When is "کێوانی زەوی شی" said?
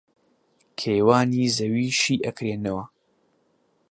0.79-2.15